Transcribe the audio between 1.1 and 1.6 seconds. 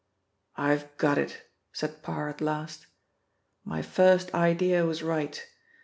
it,"